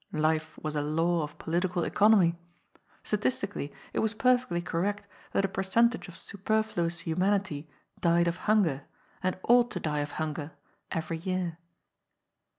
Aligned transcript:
Life 0.13 0.57
was 0.57 0.75
a 0.75 0.81
law 0.81 1.21
of 1.21 1.37
political 1.37 1.83
economy. 1.83 2.35
Statisti 3.03 3.51
cally 3.53 3.71
it 3.93 3.99
was 3.99 4.15
perfectly 4.15 4.59
correct 4.59 5.05
that 5.31 5.45
a 5.45 5.47
percentage 5.47 6.07
of 6.07 6.17
super 6.17 6.63
fluous 6.63 7.01
humanity 7.01 7.69
died 7.99 8.27
of 8.27 8.37
hunger, 8.49 8.85
and 9.21 9.37
ought 9.43 9.69
to 9.69 9.79
die 9.79 9.99
of 9.99 10.13
hun 10.13 10.33
ger, 10.33 10.53
every 10.91 11.19
year. 11.19 11.59